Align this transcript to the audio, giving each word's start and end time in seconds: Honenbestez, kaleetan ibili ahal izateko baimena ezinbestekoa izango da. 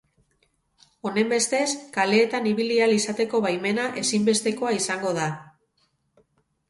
Honenbestez, 1.09 1.67
kaleetan 1.99 2.49
ibili 2.53 2.79
ahal 2.85 2.95
izateko 2.95 3.43
baimena 3.47 3.85
ezinbestekoa 4.05 4.73
izango 4.83 5.13
da. 5.23 5.29